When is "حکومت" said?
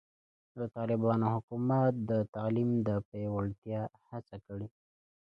1.35-1.93